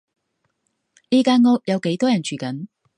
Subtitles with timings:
[1.11, 2.65] 呢間屋有幾多人住緊？